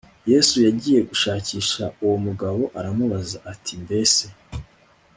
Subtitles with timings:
[0.31, 4.25] yesu yagiye gushakisha uwo mugabo aramubaza ati mbese